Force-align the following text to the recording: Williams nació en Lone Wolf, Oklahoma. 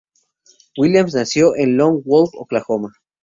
Williams 0.79 1.13
nació 1.13 1.55
en 1.55 1.77
Lone 1.77 2.01
Wolf, 2.03 2.31
Oklahoma. 2.33 2.91